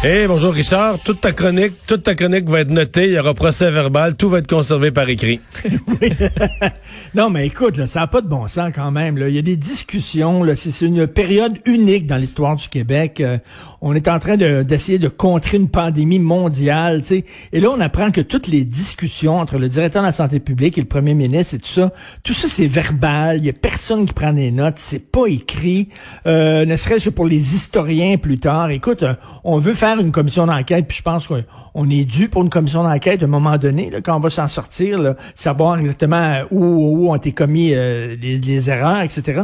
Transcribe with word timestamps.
Hey, 0.00 0.28
bonjour 0.28 0.54
Richard. 0.54 1.00
Toute 1.00 1.20
ta 1.20 1.32
chronique, 1.32 1.72
toute 1.88 2.04
ta 2.04 2.14
chronique 2.14 2.48
va 2.48 2.60
être 2.60 2.70
notée. 2.70 3.06
Il 3.06 3.14
y 3.14 3.18
aura 3.18 3.34
procès 3.34 3.68
verbal. 3.68 4.14
Tout 4.14 4.28
va 4.28 4.38
être 4.38 4.46
conservé 4.46 4.92
par 4.92 5.08
écrit. 5.08 5.40
Non, 7.14 7.30
mais 7.30 7.46
écoute, 7.46 7.76
là, 7.78 7.86
ça 7.86 8.00
n'a 8.00 8.06
pas 8.06 8.20
de 8.20 8.28
bon 8.28 8.46
sens 8.48 8.70
quand 8.74 8.90
même. 8.90 9.16
Là. 9.16 9.28
Il 9.28 9.34
y 9.34 9.38
a 9.38 9.42
des 9.42 9.56
discussions. 9.56 10.44
C'est, 10.56 10.84
une 10.84 11.06
période 11.06 11.58
unique 11.64 12.06
dans 12.06 12.16
l'histoire 12.16 12.54
du 12.54 12.68
Québec. 12.68 13.20
Euh, 13.20 13.38
on 13.80 13.94
est 13.94 14.08
en 14.08 14.18
train 14.18 14.36
de, 14.36 14.62
d'essayer 14.62 14.98
de 14.98 15.08
contrer 15.08 15.56
une 15.56 15.68
pandémie 15.68 16.18
mondiale. 16.18 17.00
tu 17.00 17.08
sais. 17.08 17.24
Et 17.52 17.60
là, 17.60 17.70
on 17.74 17.80
apprend 17.80 18.10
que 18.10 18.20
toutes 18.20 18.46
les 18.46 18.64
discussions 18.64 19.38
entre 19.38 19.58
le 19.58 19.68
directeur 19.68 20.02
de 20.02 20.06
la 20.06 20.12
santé 20.12 20.38
publique 20.38 20.78
et 20.78 20.82
le 20.82 20.86
premier 20.86 21.14
ministre 21.14 21.54
et 21.54 21.58
tout 21.58 21.66
ça, 21.66 21.92
tout 22.22 22.34
ça, 22.34 22.46
c'est 22.46 22.66
verbal. 22.66 23.38
Il 23.38 23.46
y 23.46 23.50
a 23.50 23.54
personne 23.54 24.06
qui 24.06 24.12
prend 24.12 24.32
des 24.32 24.50
notes. 24.50 24.74
C'est 24.76 25.10
pas 25.10 25.26
écrit. 25.26 25.88
Euh, 26.26 26.66
ne 26.66 26.76
serait-ce 26.76 27.06
que 27.06 27.10
pour 27.10 27.26
les 27.26 27.54
historiens 27.54 28.16
plus 28.18 28.38
tard. 28.38 28.70
Écoute, 28.70 29.02
euh, 29.02 29.14
on 29.44 29.58
veut 29.58 29.74
faire 29.74 29.87
une 29.96 30.12
commission 30.12 30.46
d'enquête, 30.46 30.86
puis 30.86 30.98
je 30.98 31.02
pense 31.02 31.26
qu'on 31.26 31.44
on 31.74 31.88
est 31.90 32.04
dû 32.04 32.28
pour 32.28 32.42
une 32.42 32.50
commission 32.50 32.82
d'enquête 32.82 33.22
à 33.22 33.26
un 33.26 33.28
moment 33.28 33.56
donné, 33.56 33.90
là, 33.90 34.00
quand 34.00 34.16
on 34.16 34.20
va 34.20 34.30
s'en 34.30 34.48
sortir, 34.48 35.00
là, 35.00 35.16
savoir 35.34 35.78
exactement 35.78 36.42
où, 36.50 36.64
où 36.64 37.10
ont 37.10 37.14
été 37.14 37.32
commis 37.32 37.72
euh, 37.74 38.16
les, 38.20 38.70
erreurs, 38.70 39.00
etc. 39.00 39.42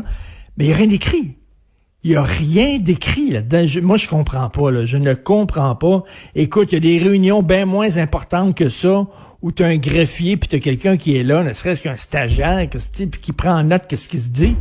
Mais 0.56 0.64
il 0.64 0.68
n'y 0.68 0.72
a 0.72 0.76
rien 0.76 0.86
d'écrit. 0.86 1.36
Il 2.02 2.10
n'y 2.10 2.16
a 2.16 2.22
rien 2.22 2.78
d'écrit 2.78 3.30
là-dedans. 3.30 3.64
Moi, 3.82 3.96
je 3.96 4.08
comprends 4.08 4.50
pas. 4.50 4.70
Là. 4.70 4.84
Je 4.84 4.98
ne 4.98 5.14
comprends 5.14 5.74
pas. 5.74 6.02
Écoute, 6.34 6.72
il 6.72 6.74
y 6.74 6.76
a 6.76 6.80
des 6.80 7.02
réunions 7.02 7.42
bien 7.42 7.64
moins 7.64 7.96
importantes 7.96 8.54
que 8.54 8.68
ça 8.68 9.06
où 9.40 9.52
tu 9.52 9.64
as 9.64 9.68
un 9.68 9.78
greffier 9.78 10.36
puis 10.36 10.48
tu 10.48 10.56
as 10.56 10.58
quelqu'un 10.58 10.96
qui 10.98 11.16
est 11.16 11.22
là, 11.22 11.42
ne 11.42 11.52
serait-ce 11.52 11.82
qu'un 11.82 11.96
stagiaire, 11.96 12.68
puis 12.68 13.20
qui 13.20 13.32
prend 13.32 13.58
en 13.58 13.64
note 13.64 13.86
qu'est-ce 13.88 14.08
qui 14.08 14.18
se 14.18 14.30
dit. 14.30 14.56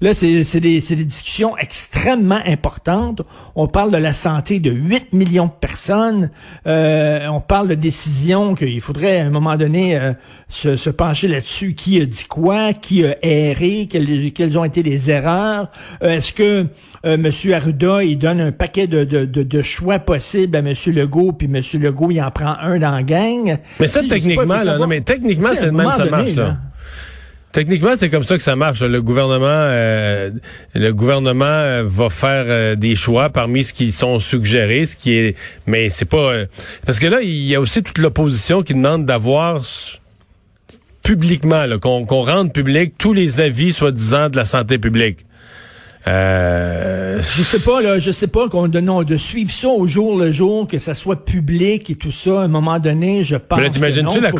Là, 0.00 0.14
c'est 0.14 0.44
c'est 0.44 0.60
des, 0.60 0.80
c'est 0.80 0.96
des 0.96 1.04
discussions 1.04 1.56
extrêmement 1.58 2.40
importantes. 2.46 3.20
On 3.54 3.68
parle 3.68 3.90
de 3.90 3.98
la 3.98 4.14
santé 4.14 4.58
de 4.58 4.70
8 4.70 5.12
millions 5.12 5.46
de 5.46 5.58
personnes. 5.60 6.30
Euh, 6.66 7.26
on 7.28 7.40
parle 7.40 7.68
de 7.68 7.74
décisions 7.74 8.54
qu'il 8.54 8.80
faudrait 8.80 9.20
à 9.20 9.26
un 9.26 9.30
moment 9.30 9.56
donné 9.56 9.98
euh, 9.98 10.12
se, 10.48 10.76
se 10.76 10.88
pencher 10.88 11.28
là-dessus. 11.28 11.74
Qui 11.74 12.00
a 12.00 12.06
dit 12.06 12.24
quoi? 12.24 12.72
Qui 12.72 13.04
a 13.04 13.16
erré? 13.22 13.88
Quelles, 13.90 14.32
quelles 14.32 14.58
ont 14.58 14.64
été 14.64 14.82
les 14.82 15.10
erreurs? 15.10 15.70
Euh, 16.02 16.16
Est-ce 16.16 16.32
que 16.32 16.66
euh, 17.04 17.14
M. 17.14 17.30
Arruda, 17.52 18.02
il 18.02 18.16
donne 18.16 18.40
un 18.40 18.52
paquet 18.52 18.86
de, 18.86 19.04
de, 19.04 19.24
de, 19.26 19.42
de 19.42 19.62
choix 19.62 19.98
possibles 19.98 20.56
à 20.56 20.60
M. 20.60 20.74
Legault, 20.86 21.32
puis 21.32 21.46
M. 21.52 21.62
Legault, 21.80 22.10
il 22.10 22.22
en 22.22 22.30
prend 22.30 22.56
un 22.60 22.78
dans 22.78 22.90
la 22.90 23.02
gang? 23.02 23.58
Mais 23.78 23.86
ça, 23.86 24.00
pas, 24.00 24.08
techniquement, 24.08 24.62
là, 24.62 24.78
non, 24.78 24.86
mais 24.86 25.02
techniquement, 25.02 25.50
c'est 25.54 25.66
de 25.66 25.70
même 25.72 25.92
ça 25.92 26.06
marche, 26.06 26.34
là. 26.34 26.56
Techniquement, 27.52 27.90
c'est 27.96 28.10
comme 28.10 28.22
ça 28.22 28.36
que 28.36 28.44
ça 28.44 28.54
marche. 28.54 28.80
Le 28.80 29.02
gouvernement, 29.02 29.46
euh, 29.48 30.30
le 30.74 30.92
gouvernement 30.92 31.44
euh, 31.46 31.82
va 31.84 32.08
faire 32.08 32.44
euh, 32.46 32.76
des 32.76 32.94
choix 32.94 33.28
parmi 33.28 33.64
ce 33.64 33.72
qui 33.72 33.90
sont 33.90 34.20
suggérés, 34.20 34.86
ce 34.86 34.94
qui 34.94 35.12
est, 35.14 35.36
mais 35.66 35.88
c'est 35.90 36.04
pas 36.04 36.32
euh, 36.32 36.46
parce 36.86 37.00
que 37.00 37.08
là, 37.08 37.22
il 37.22 37.44
y 37.46 37.56
a 37.56 37.60
aussi 37.60 37.82
toute 37.82 37.98
l'opposition 37.98 38.62
qui 38.62 38.72
demande 38.74 39.04
d'avoir 39.04 39.62
publiquement, 41.02 41.66
là, 41.66 41.78
qu'on 41.78 42.04
rende 42.04 42.52
public 42.52 42.94
tous 42.98 43.12
les 43.12 43.40
avis 43.40 43.72
soi-disant 43.72 44.28
de 44.30 44.36
la 44.36 44.44
santé 44.44 44.78
publique. 44.78 45.24
Euh, 46.06 47.20
Je 47.20 47.42
sais 47.42 47.58
pas, 47.60 47.80
là, 47.82 47.98
je 47.98 48.10
sais 48.10 48.26
pas 48.28 48.48
qu'on 48.48 48.68
de, 48.68 48.80
non, 48.80 49.02
de 49.02 49.16
suivre 49.16 49.50
ça 49.50 49.68
au 49.68 49.86
jour 49.86 50.16
le 50.16 50.32
jour, 50.32 50.66
que 50.66 50.78
ça 50.78 50.94
soit 50.94 51.24
public 51.24 51.90
et 51.90 51.94
tout 51.94 52.12
ça, 52.12 52.40
à 52.40 52.44
un 52.44 52.48
moment 52.48 52.78
donné, 52.78 53.22
je 53.22 53.36
pense. 53.36 53.58
mais 53.58 53.64
là, 53.64 53.70
t'imagines-tu 53.70 54.20
la 54.20 54.32
pas- 54.32 54.38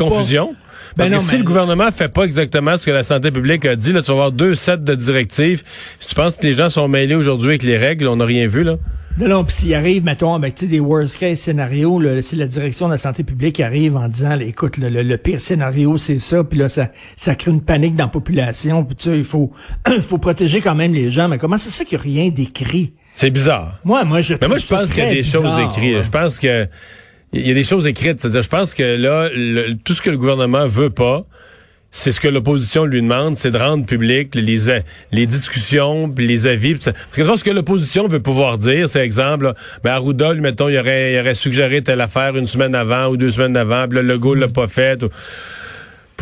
Ben 0.97 1.03
Parce 1.03 1.11
non, 1.11 1.17
que 1.17 1.23
si 1.23 1.31
mais- 1.33 1.37
le 1.39 1.43
gouvernement 1.45 1.91
fait 1.91 2.09
pas 2.09 2.23
exactement 2.23 2.77
ce 2.77 2.85
que 2.85 2.91
la 2.91 3.03
santé 3.03 3.31
publique 3.31 3.65
a 3.65 3.75
dit, 3.75 3.93
là, 3.93 4.01
tu 4.01 4.07
vas 4.07 4.13
avoir 4.13 4.31
deux 4.31 4.55
sets 4.55 4.77
de 4.77 4.93
directives. 4.95 5.63
Si 5.99 6.07
tu 6.07 6.15
penses 6.15 6.35
que 6.37 6.43
les 6.47 6.53
gens 6.53 6.69
sont 6.69 6.87
mêlés 6.87 7.15
aujourd'hui 7.15 7.49
avec 7.49 7.63
les 7.63 7.77
règles, 7.77 8.07
on 8.07 8.17
n'a 8.17 8.25
rien 8.25 8.47
vu, 8.47 8.63
là. 8.63 8.75
Non, 9.19 9.27
non, 9.27 9.43
puis 9.43 9.53
s'il 9.53 9.73
arrive, 9.73 10.05
mettons, 10.05 10.33
avec 10.35 10.55
tu 10.55 10.61
sais, 10.65 10.71
des 10.71 10.79
worst 10.79 11.17
case 11.17 11.37
scénarios, 11.39 11.99
là, 11.99 12.21
si 12.21 12.37
la 12.37 12.45
direction 12.47 12.87
de 12.87 12.93
la 12.93 12.97
santé 12.97 13.23
publique 13.25 13.59
arrive 13.59 13.97
en 13.97 14.07
disant, 14.07 14.29
là, 14.37 14.43
écoute, 14.43 14.77
le, 14.77 14.87
le- 14.87 15.03
le 15.03 15.17
pire 15.17 15.41
scénario, 15.41 15.97
c'est 15.97 16.19
ça, 16.19 16.45
puis 16.45 16.57
là, 16.57 16.69
ça, 16.69 16.87
ça 17.17 17.35
crée 17.35 17.51
une 17.51 17.61
panique 17.61 17.95
dans 17.95 18.05
la 18.05 18.09
population, 18.09 18.85
puis 18.85 18.95
tu 18.95 19.09
sais, 19.09 19.17
il 19.17 19.25
faut, 19.25 19.51
faut 20.01 20.17
protéger 20.17 20.61
quand 20.61 20.75
même 20.75 20.93
les 20.93 21.11
gens, 21.11 21.27
mais 21.27 21.37
comment 21.37 21.57
ça 21.57 21.69
se 21.69 21.75
fait 21.75 21.83
qu'il 21.83 21.97
n'y 21.97 22.01
a 22.01 22.21
rien 22.21 22.29
d'écrit? 22.31 22.93
C'est 23.13 23.31
bizarre. 23.31 23.79
Moi, 23.83 24.05
moi, 24.05 24.21
je 24.21 24.35
Mais 24.39 24.47
moi, 24.47 24.57
je 24.57 24.65
pense 24.67 24.93
qu'il 24.93 25.03
y 25.03 25.07
a 25.07 25.13
des 25.13 25.23
choses 25.23 25.59
écrites. 25.59 26.03
Je 26.03 26.09
pense 26.09 26.39
que 26.39 26.67
il 27.33 27.47
y 27.47 27.51
a 27.51 27.53
des 27.53 27.63
choses 27.63 27.87
écrites. 27.87 28.19
C'est-à-dire, 28.19 28.41
je 28.41 28.49
pense 28.49 28.73
que 28.73 28.97
là, 28.97 29.29
tout 29.83 29.93
ce 29.93 30.01
que 30.01 30.09
le 30.09 30.17
gouvernement 30.17 30.67
veut 30.67 30.89
pas, 30.89 31.25
c'est 31.93 32.13
ce 32.13 32.21
que 32.21 32.29
l'opposition 32.29 32.85
lui 32.85 33.01
demande, 33.01 33.35
c'est 33.35 33.51
de 33.51 33.57
rendre 33.57 33.85
public 33.85 34.33
les, 34.33 34.57
les 35.11 35.25
discussions, 35.25 36.13
les 36.17 36.47
avis. 36.47 36.75
Parce 36.75 36.95
que 37.11 37.37
ce 37.37 37.43
que 37.43 37.51
l'opposition 37.51 38.07
veut 38.07 38.21
pouvoir 38.21 38.57
dire, 38.57 38.87
c'est 38.87 39.01
exemple, 39.01 39.53
ben 39.83 39.91
Arruda, 39.91 40.33
lui, 40.33 40.41
mettons, 40.41 40.69
il 40.69 40.77
aurait, 40.77 41.13
il 41.13 41.19
aurait 41.19 41.35
suggéré 41.35 41.81
telle 41.81 41.99
affaire 41.99 42.37
une 42.37 42.47
semaine 42.47 42.75
avant 42.75 43.07
ou 43.07 43.17
deux 43.17 43.31
semaines 43.31 43.57
avant, 43.57 43.87
puis 43.89 43.97
là, 43.97 44.03
le 44.03 44.13
Legault 44.13 44.35
l'a 44.35 44.47
pas 44.47 44.69
fait. 44.69 45.03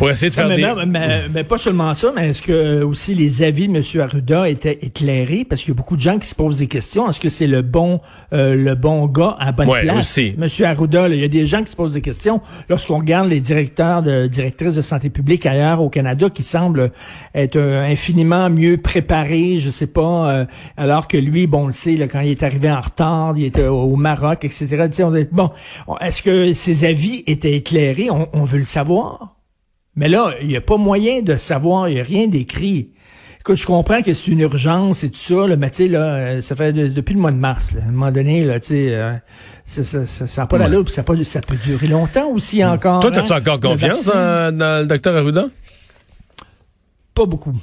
Pour 0.00 0.10
essayer 0.10 0.30
de 0.30 0.34
faire 0.34 0.48
mais, 0.48 0.56
des... 0.56 0.62
non, 0.62 0.74
mais- 0.86 1.28
mais 1.32 1.44
pas 1.44 1.58
seulement 1.58 1.94
ça, 1.94 2.12
mais 2.16 2.30
est-ce 2.30 2.42
que 2.42 2.52
euh, 2.52 2.86
aussi 2.86 3.14
les 3.14 3.42
avis 3.42 3.68
de 3.68 3.76
M. 3.76 3.82
Arruda 4.02 4.48
étaient 4.48 4.78
éclairés? 4.82 5.44
Parce 5.48 5.60
qu'il 5.62 5.68
y 5.70 5.72
a 5.72 5.74
beaucoup 5.76 5.96
de 5.96 6.00
gens 6.00 6.18
qui 6.18 6.26
se 6.26 6.34
posent 6.34 6.56
des 6.58 6.66
questions. 6.66 7.08
Est-ce 7.08 7.20
que 7.20 7.28
c'est 7.28 7.46
le 7.46 7.62
bon 7.62 8.00
euh, 8.32 8.54
le 8.54 8.74
bon 8.74 9.06
gars 9.06 9.36
à 9.38 9.52
bonne 9.52 9.68
Ouais, 9.68 9.82
place? 9.82 9.98
aussi. 9.98 10.34
M. 10.40 10.48
Arruda, 10.66 11.08
il 11.08 11.20
y 11.20 11.24
a 11.24 11.28
des 11.28 11.46
gens 11.46 11.62
qui 11.62 11.70
se 11.70 11.76
posent 11.76 11.92
des 11.92 12.00
questions 12.00 12.40
lorsqu'on 12.68 12.98
regarde 12.98 13.28
les 13.28 13.40
directeurs 13.40 14.02
de 14.02 14.26
directrices 14.26 14.74
de 14.74 14.82
santé 14.82 15.10
publique 15.10 15.44
ailleurs 15.46 15.80
au 15.82 15.90
Canada 15.90 16.28
qui 16.30 16.42
semblent 16.42 16.90
être 17.34 17.56
euh, 17.56 17.84
infiniment 17.84 18.48
mieux 18.50 18.78
préparés, 18.78 19.60
je 19.60 19.70
sais 19.70 19.86
pas, 19.86 20.32
euh, 20.32 20.44
alors 20.76 21.06
que 21.08 21.16
lui, 21.18 21.46
bon, 21.46 21.64
on 21.64 21.66
le 21.66 21.72
sait, 21.72 21.96
là, 21.96 22.08
quand 22.08 22.20
il 22.20 22.30
est 22.30 22.42
arrivé 22.42 22.70
en 22.70 22.80
retard, 22.80 23.34
il 23.36 23.44
était 23.44 23.66
au, 23.66 23.82
au 23.82 23.96
Maroc, 23.96 24.44
etc. 24.44 24.88
On 25.02 25.10
dit, 25.10 25.26
bon, 25.30 25.50
on- 25.86 25.96
est-ce 25.98 26.22
que 26.22 26.54
ses 26.54 26.84
avis 26.84 27.22
étaient 27.26 27.52
éclairés? 27.52 28.08
On, 28.10 28.28
on 28.32 28.44
veut 28.44 28.58
le 28.58 28.64
savoir. 28.64 29.36
Mais 29.96 30.08
là, 30.08 30.34
il 30.40 30.48
n'y 30.48 30.56
a 30.56 30.60
pas 30.60 30.76
moyen 30.76 31.22
de 31.22 31.36
savoir, 31.36 31.88
il 31.88 31.94
n'y 31.94 32.00
a 32.00 32.04
rien 32.04 32.26
d'écrit. 32.28 32.90
Écoute, 33.40 33.56
je 33.56 33.66
comprends 33.66 34.02
que 34.02 34.12
c'est 34.14 34.30
une 34.30 34.40
urgence 34.40 35.02
et 35.02 35.10
tout 35.10 35.18
ça, 35.18 35.46
là, 35.46 35.56
mais 35.56 35.70
tu 35.70 35.84
sais, 35.84 35.88
là, 35.88 36.14
euh, 36.14 36.42
ça 36.42 36.54
fait 36.54 36.72
de- 36.72 36.88
depuis 36.88 37.14
le 37.14 37.20
mois 37.20 37.32
de 37.32 37.38
mars. 37.38 37.72
là. 37.72 37.80
à 37.84 37.88
un 37.88 37.90
moment 37.90 38.12
donné, 38.12 38.44
là, 38.44 38.60
tu 38.60 38.68
sais, 38.68 38.94
euh, 38.94 39.14
ça 39.66 39.80
n'a 39.80 39.86
ça, 39.86 40.06
ça, 40.06 40.26
ça 40.26 40.46
pas 40.46 40.58
d'allure, 40.58 40.84
puis 40.84 40.92
ça, 40.92 41.02
pas- 41.02 41.24
ça 41.24 41.40
peut 41.40 41.56
durer 41.56 41.86
longtemps 41.88 42.28
aussi 42.30 42.62
encore. 42.64 43.00
Toi, 43.00 43.10
hein, 43.14 43.22
as-tu 43.24 43.32
encore 43.32 43.54
le 43.56 43.60
confiance 43.68 44.08
en- 44.08 44.52
dans 44.52 44.80
le 44.82 44.86
docteur 44.86 45.16
Arruda? 45.16 45.46
Pas 47.14 47.26
beaucoup. 47.26 47.54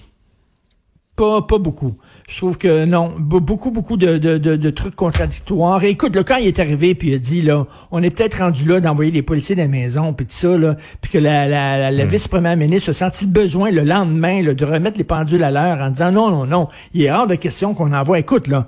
Pas, 1.17 1.41
pas 1.41 1.57
beaucoup. 1.57 1.95
Je 2.29 2.37
trouve 2.37 2.59
que 2.59 2.85
non, 2.85 3.11
Be- 3.17 3.39
beaucoup, 3.41 3.71
beaucoup 3.71 3.97
de, 3.97 4.19
de, 4.19 4.37
de, 4.37 4.55
de 4.55 4.69
trucs 4.69 4.95
contradictoires. 4.95 5.83
Et 5.83 5.89
écoute, 5.89 6.15
là, 6.15 6.23
quand 6.23 6.37
il 6.37 6.45
est 6.45 6.59
arrivé, 6.59 6.93
puis 6.93 7.09
il 7.09 7.15
a 7.15 7.17
dit, 7.17 7.41
là, 7.41 7.65
on 7.89 8.03
est 8.03 8.11
peut-être 8.11 8.37
rendu 8.37 8.65
là 8.65 8.79
d'envoyer 8.79 9.09
les 9.09 9.23
policiers 9.23 9.55
dans 9.55 9.63
la 9.63 9.67
maison, 9.67 10.13
puis 10.13 10.27
tout 10.27 10.35
ça, 10.35 10.55
là, 10.55 10.75
puis 11.01 11.11
que 11.11 11.17
la, 11.17 11.47
la, 11.47 11.79
la, 11.79 11.89
la 11.89 12.05
vice-première 12.05 12.55
ministre 12.55 12.91
a 12.91 12.93
senti 12.93 13.25
le 13.25 13.31
besoin 13.31 13.71
le 13.71 13.83
lendemain 13.83 14.43
là, 14.43 14.53
de 14.53 14.63
remettre 14.63 14.99
les 14.99 15.03
pendules 15.03 15.43
à 15.43 15.49
l'heure 15.49 15.79
en 15.79 15.89
disant, 15.89 16.11
non, 16.11 16.29
non, 16.29 16.45
non, 16.45 16.67
il 16.93 17.01
est 17.01 17.11
hors 17.11 17.25
de 17.25 17.33
question 17.35 17.73
qu'on 17.73 17.93
envoie. 17.93 18.19
Écoute, 18.19 18.47
là, 18.47 18.67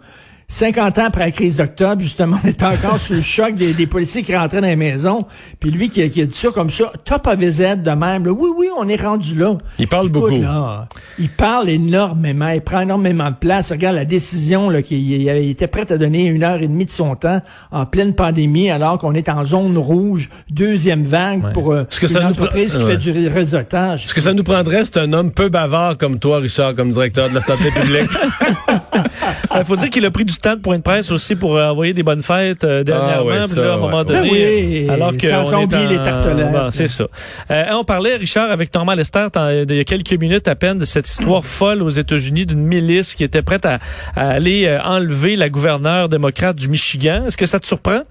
50 0.51 0.97
ans 0.97 1.05
après 1.05 1.25
la 1.25 1.31
crise 1.31 1.57
d'octobre, 1.57 2.01
justement, 2.01 2.39
on 2.43 2.47
est 2.47 2.63
encore 2.63 2.99
sous 2.99 3.13
le 3.13 3.21
choc 3.21 3.53
des, 3.53 3.73
des 3.75 3.85
policiers 3.85 4.23
qui 4.23 4.35
rentraient 4.35 4.61
dans 4.61 4.67
les 4.67 4.75
maisons. 4.75 5.19
Puis 5.59 5.69
lui 5.69 5.91
qui, 5.91 6.09
qui 6.09 6.23
a 6.23 6.25
dit 6.25 6.35
ça 6.35 6.49
comme 6.49 6.71
ça, 6.71 6.91
top 7.05 7.27
of 7.27 7.39
his 7.39 7.61
head 7.61 7.83
de 7.83 7.91
même. 7.91 8.25
là, 8.25 8.31
oui, 8.31 8.49
oui, 8.57 8.67
on 8.75 8.87
est 8.87 8.99
rendu 8.99 9.35
là. 9.35 9.55
Il 9.77 9.87
parle 9.87 10.07
Écoute, 10.07 10.21
beaucoup. 10.21 10.41
là, 10.41 10.87
il 11.19 11.29
parle 11.29 11.69
énormément, 11.69 12.49
il 12.49 12.61
prend 12.61 12.81
énormément 12.81 13.29
de 13.29 13.35
place. 13.35 13.71
Regarde 13.71 13.95
la 13.95 14.05
décision 14.05 14.71
là, 14.71 14.81
qu'il 14.81 14.99
il 14.99 15.29
était 15.49 15.67
prêt 15.67 15.91
à 15.91 15.99
donner 15.99 16.25
une 16.25 16.43
heure 16.43 16.61
et 16.61 16.67
demie 16.67 16.85
de 16.85 16.91
son 16.91 17.15
temps 17.15 17.41
en 17.71 17.85
pleine 17.85 18.15
pandémie, 18.15 18.71
alors 18.71 18.97
qu'on 18.97 19.13
est 19.13 19.29
en 19.29 19.45
zone 19.45 19.77
rouge, 19.77 20.29
deuxième 20.49 21.03
vague 21.03 21.53
pour 21.53 21.73
euh, 21.73 21.83
que 21.83 22.07
une 22.07 22.07
ça 22.07 22.27
entreprise 22.27 22.75
qui 22.75 22.83
ouais. 22.83 22.91
fait 22.91 22.97
du 22.97 23.27
réseautage. 23.27 24.07
Ce 24.07 24.15
que 24.15 24.21
ça 24.21 24.33
nous 24.33 24.43
prendrait, 24.43 24.83
c'est 24.83 24.97
un 24.97 25.13
homme 25.13 25.31
peu 25.31 25.49
bavard 25.49 25.95
comme 25.97 26.17
toi, 26.17 26.39
Richard, 26.39 26.73
comme 26.73 26.91
directeur 26.91 27.29
de 27.29 27.35
la 27.35 27.41
santé 27.41 27.69
publique? 27.69 28.09
Il 29.55 29.63
faut 29.65 29.75
dire 29.75 29.91
qu'il 29.91 30.05
a 30.05 30.11
pris 30.11 30.25
du 30.25 30.38
temps 30.41 30.55
de 30.55 30.61
point 30.61 30.77
de 30.77 30.81
presse 30.83 31.11
aussi 31.11 31.35
pour 31.35 31.55
euh, 31.57 31.69
envoyer 31.69 31.93
des 31.93 32.03
bonnes 32.03 32.21
fêtes 32.21 32.63
euh, 32.63 32.83
dernièrement. 32.83 33.25
ouais, 33.25 33.39
puis 33.45 33.49
ça, 33.55 33.61
là, 33.61 33.71
à 33.71 33.73
un 33.75 33.77
moment 33.77 33.97
ouais. 33.99 34.03
donné, 34.05 34.21
Ben 34.21 34.29
oui, 34.31 34.89
alors 34.89 35.11
que 35.11 35.27
on 35.27 35.61
est 35.69 35.75
en- 35.75 35.89
les 35.89 35.97
tartelettes. 35.97 36.51
Bon, 36.51 36.69
c'est 36.71 36.87
ça. 36.87 37.07
Euh, 37.51 37.63
on 37.73 37.83
parlait, 37.83 38.15
Richard, 38.15 38.51
avec 38.51 38.73
Normand 38.73 38.93
Lester, 38.93 39.27
il 39.67 39.75
y 39.75 39.79
a 39.79 39.83
quelques 39.83 40.13
minutes 40.13 40.47
à 40.47 40.55
peine, 40.55 40.77
de 40.77 40.85
cette 40.85 41.07
histoire 41.09 41.45
folle 41.45 41.81
aux 41.81 41.89
États-Unis 41.89 42.45
d'une 42.45 42.65
milice 42.65 43.15
qui 43.15 43.23
était 43.23 43.41
prête 43.41 43.65
à, 43.65 43.79
à 44.15 44.29
aller 44.29 44.65
euh, 44.65 44.79
enlever 44.83 45.35
la 45.35 45.49
gouverneure 45.49 46.09
démocrate 46.09 46.55
du 46.55 46.67
Michigan. 46.69 47.23
Est-ce 47.27 47.37
que 47.37 47.45
ça 47.45 47.59
te 47.59 47.67
surprend? 47.67 48.01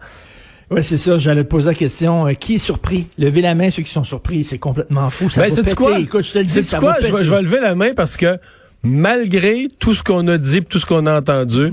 Oui, 0.71 0.85
c'est 0.85 0.99
ça. 0.99 1.17
J'allais 1.17 1.45
te 1.45 1.49
poser 1.49 1.69
la 1.71 1.75
question. 1.75 2.27
euh, 2.27 2.35
qui 2.35 2.57
est 2.57 2.59
surpris? 2.59 3.07
Levez 3.17 3.41
la 3.41 3.55
main 3.55 3.71
ceux 3.71 3.83
qui 3.83 3.91
sont 3.91 4.05
surpris. 4.05 4.45
C'est 4.45 4.59
complètement 4.59 5.09
fou. 5.09 5.31
Ça 5.31 5.41
Ben, 5.41 5.49
va 5.49 5.55
sais-tu 5.55 5.65
péter. 5.65 5.77
quoi? 5.77 5.99
Écoute, 5.99 6.25
je 6.27 6.33
te 6.33 6.39
le 6.39 6.45
dis, 6.45 6.53
Sais-tu 6.53 6.67
ça 6.67 6.79
quoi? 6.79 6.91
va 6.93 6.97
Je 7.01 7.07
vais, 7.07 7.13
péter. 7.13 7.25
je 7.25 7.31
vais 7.31 7.41
lever 7.43 7.61
la 7.61 7.75
main 7.75 7.95
parce 7.97 8.19
que 8.19 8.39
malgré 8.83 9.69
tout 9.79 9.95
ce 9.95 10.03
qu'on 10.03 10.27
a 10.29 10.39
dit, 10.39 10.63
tout 10.63 10.79
ce 10.79 10.87
qu'on 10.87 11.07
a 11.07 11.19
entendu, 11.19 11.73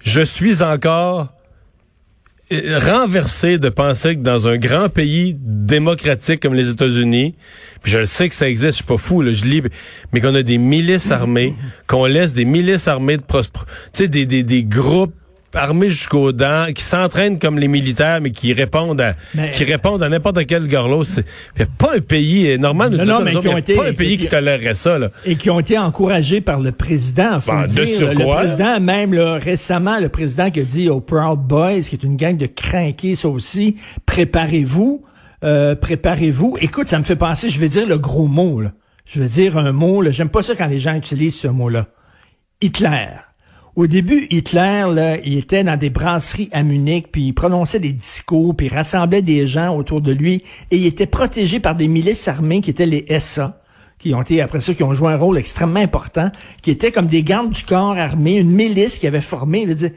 je 0.00 0.20
suis 0.20 0.62
encore 0.62 1.32
euh, 2.52 2.78
renversé 2.78 3.58
de 3.58 3.68
penser 3.68 4.16
que 4.16 4.20
dans 4.20 4.48
un 4.48 4.56
grand 4.56 4.88
pays 4.88 5.36
démocratique 5.40 6.40
comme 6.40 6.54
les 6.54 6.70
États-Unis, 6.70 7.34
puis 7.82 7.90
je 7.92 7.98
le 7.98 8.06
sais 8.06 8.28
que 8.28 8.34
ça 8.34 8.48
existe, 8.48 8.72
je 8.72 8.76
suis 8.76 8.84
pas 8.84 8.98
fou, 8.98 9.22
là, 9.22 9.32
je 9.32 9.44
lis, 9.44 9.62
mais 10.12 10.20
qu'on 10.20 10.34
a 10.34 10.42
des 10.42 10.58
milices 10.58 11.10
armées, 11.10 11.54
qu'on 11.86 12.04
laisse 12.04 12.32
des 12.32 12.44
milices 12.44 12.86
armées 12.86 13.16
de 13.16 13.22
tu 13.22 13.40
sais, 13.92 14.08
des, 14.08 14.26
des, 14.26 14.42
des 14.42 14.62
groupes 14.62 15.14
armés 15.56 15.90
jusqu'aux 15.90 16.32
dents, 16.32 16.66
qui 16.74 16.82
s'entraînent 16.82 17.38
comme 17.38 17.58
les 17.58 17.68
militaires, 17.68 18.20
mais 18.20 18.30
qui 18.30 18.52
répondent 18.52 19.00
à, 19.00 19.14
Mais- 19.34 19.50
qui 19.50 19.64
répondent 19.64 20.02
à 20.02 20.08
n'importe 20.08 20.46
quel 20.46 20.68
gorlot. 20.68 21.04
C'est 21.04 21.24
pas 21.78 21.96
un 21.96 22.00
pays, 22.00 22.58
normal, 22.58 22.90
nous 22.90 22.96
Non, 22.98 23.02
dit 23.04 23.08
non, 23.10 23.18
ça, 23.18 23.24
mais 23.24 23.30
nous 23.32 23.38
autres, 23.38 23.48
y 23.48 23.54
a 23.54 23.58
été- 23.58 23.74
pas 23.74 23.86
un 23.88 23.92
pays 23.92 24.16
qui 24.18 24.24
qui- 24.24 24.28
tolérerait 24.28 24.74
ça, 24.74 24.98
là. 24.98 25.10
et 25.24 25.36
qui 25.36 25.50
ont 25.50 25.60
été 25.60 25.78
encouragés 25.78 26.40
par 26.40 26.60
le 26.60 26.72
président. 26.72 27.40
Faut 27.40 27.52
Bon, 27.52 27.60
le 27.62 27.66
de 27.68 27.86
surcroît. 27.86 28.42
Le 28.42 28.48
président, 28.48 28.80
même 28.80 29.14
là, 29.14 29.34
récemment, 29.38 29.98
le 30.00 30.08
président 30.08 30.50
qui 30.50 30.60
a 30.60 30.64
dit 30.64 30.88
aux 30.88 31.00
Proud 31.00 31.40
Boys, 31.40 31.80
qui 31.80 31.94
est 31.96 32.02
une 32.04 32.16
gang 32.16 32.36
de 32.36 32.46
crinqués, 32.46 33.14
ça 33.14 33.28
aussi, 33.28 33.76
préparez-vous, 34.06 35.04
euh, 35.44 35.74
préparez-vous. 35.74 36.56
Écoute, 36.60 36.88
ça 36.88 36.98
me 36.98 37.04
fait 37.04 37.16
penser, 37.16 37.50
je 37.50 37.60
vais 37.60 37.68
dire 37.68 37.86
le 37.86 37.98
gros 37.98 38.26
mot, 38.26 38.60
là. 38.60 38.72
Je 39.06 39.20
vais 39.20 39.28
dire 39.28 39.58
un 39.58 39.72
mot, 39.72 40.00
là. 40.00 40.10
J'aime 40.10 40.30
pas 40.30 40.42
ça 40.42 40.54
quand 40.56 40.66
les 40.66 40.80
gens 40.80 40.94
utilisent 40.94 41.38
ce 41.38 41.48
mot-là. 41.48 41.86
Hitler. 42.62 43.08
Au 43.76 43.88
début, 43.88 44.28
Hitler, 44.30 44.84
là, 44.92 45.16
il 45.24 45.36
était 45.36 45.64
dans 45.64 45.76
des 45.76 45.90
brasseries 45.90 46.48
à 46.52 46.62
Munich, 46.62 47.08
puis 47.10 47.26
il 47.26 47.32
prononçait 47.32 47.80
des 47.80 47.92
discours, 47.92 48.54
puis 48.54 48.66
il 48.66 48.72
rassemblait 48.72 49.20
des 49.20 49.48
gens 49.48 49.76
autour 49.76 50.00
de 50.00 50.12
lui, 50.12 50.44
et 50.70 50.76
il 50.76 50.86
était 50.86 51.06
protégé 51.06 51.58
par 51.58 51.74
des 51.74 51.88
milices 51.88 52.28
armées 52.28 52.60
qui 52.60 52.70
étaient 52.70 52.86
les 52.86 53.04
SA, 53.18 53.60
qui 53.98 54.14
ont 54.14 54.22
été, 54.22 54.40
après 54.40 54.60
ça, 54.60 54.74
qui 54.74 54.84
ont 54.84 54.94
joué 54.94 55.12
un 55.12 55.16
rôle 55.16 55.38
extrêmement 55.38 55.80
important, 55.80 56.30
qui 56.62 56.70
étaient 56.70 56.92
comme 56.92 57.08
des 57.08 57.24
gardes 57.24 57.50
du 57.50 57.64
corps 57.64 57.98
armés, 57.98 58.36
une 58.36 58.52
milice 58.52 59.00
qui 59.00 59.08
avait 59.08 59.20
formé. 59.20 59.62
Il 59.62 59.68
veut 59.68 59.74
dire, 59.74 59.90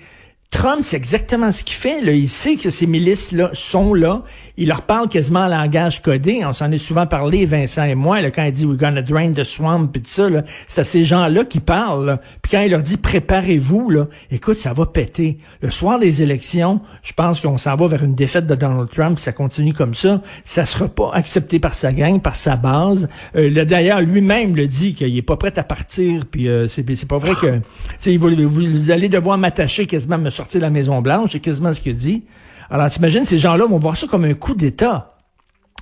Trump, 0.50 0.80
c'est 0.82 0.96
exactement 0.96 1.52
ce 1.52 1.62
qu'il 1.62 1.76
fait. 1.76 2.02
Il 2.02 2.30
sait 2.30 2.56
que 2.56 2.70
ces 2.70 2.88
milices-là 2.88 3.50
sont 3.54 3.94
là. 3.94 4.24
Il 4.56 4.70
leur 4.70 4.84
parle 4.84 5.10
quasiment 5.10 5.42
en 5.42 5.48
langage 5.48 6.02
codé. 6.02 6.44
On 6.46 6.54
s'en 6.54 6.72
est 6.72 6.78
souvent 6.78 7.06
parlé, 7.06 7.46
Vincent 7.46 7.84
et 7.84 7.96
moi, 7.96 8.22
là, 8.22 8.32
quand 8.32 8.44
il 8.46 8.54
dit 8.54 8.66
We're 8.66 8.78
gonna 8.78 9.02
drain 9.02 9.34
the 9.34 9.44
swamp 9.44 9.90
et 9.94 10.00
tout 10.00 10.06
ça. 10.06 10.30
C'est 10.70 10.82
à 10.82 10.84
ces 10.86 11.04
gens-là 11.04 11.44
qui 11.44 11.60
parlent. 11.60 12.18
Puis 12.42 12.52
quand 12.52 12.62
il 12.62 12.72
leur 12.72 12.82
dit 12.82 12.96
préparez-vous, 12.96 13.90
là, 13.90 14.08
écoute, 14.32 14.56
ça 14.56 14.72
va 14.72 14.86
péter. 14.86 15.38
Le 15.62 15.70
soir 15.70 16.00
des 16.00 16.22
élections, 16.22 16.80
je 17.04 17.12
pense 17.12 17.42
qu'on 17.42 17.58
s'en 17.58 17.76
va 17.76 17.88
vers 17.88 18.06
une 18.06 18.16
défaite 18.16 18.48
de 18.48 18.56
Donald 18.56 18.90
Trump. 18.90 19.20
Si 19.20 19.26
ça 19.26 19.34
continue 19.34 19.74
comme 19.74 19.94
ça, 19.94 20.22
ça 20.46 20.66
sera 20.66 20.88
pas 20.88 21.12
accepté 21.14 21.60
par 21.60 21.74
sa 21.74 21.92
gang, 21.92 22.22
par 22.22 22.38
sa 22.38 22.56
base. 22.56 23.10
Euh, 23.36 23.66
D'ailleurs, 23.66 24.00
lui-même 24.00 24.56
le 24.56 24.68
dit 24.68 24.96
qu'il 24.96 25.16
est 25.16 25.22
pas 25.22 25.36
prêt 25.36 25.54
à 25.58 25.64
partir. 25.64 26.24
Puis 26.32 26.48
euh, 26.48 26.70
c'est 26.70 26.84
pas 27.06 27.18
vrai 27.18 27.34
que 27.36 27.60
vous 28.02 28.92
allez 28.92 29.10
devoir 29.10 29.38
m'attacher 29.38 29.86
quasiment 29.86 30.18
me 30.18 30.30
sortir 30.38 30.60
de 30.60 30.66
la 30.66 30.72
Maison 30.72 31.02
Blanche. 31.02 31.32
C'est 31.34 31.40
quasiment 31.40 31.74
ce 31.74 31.82
qu'il 31.82 31.98
dit. 31.98 32.24
Alors 32.70 32.90
t'imagines, 32.90 33.26
ces 33.26 33.38
gens-là 33.38 33.66
vont 33.66 33.80
voir 33.80 33.98
ça 33.98 34.08
comme 34.08 34.26
un 34.26 34.34
coup 34.34 34.54
d'État. 34.54 35.18